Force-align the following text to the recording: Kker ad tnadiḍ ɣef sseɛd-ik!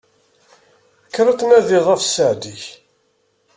Kker 1.07 1.25
ad 1.27 1.37
tnadiḍ 1.39 1.85
ɣef 1.89 2.01
sseɛd-ik! 2.03 2.63